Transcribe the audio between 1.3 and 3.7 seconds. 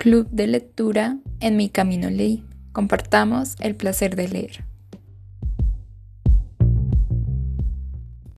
En mi camino leí. Compartamos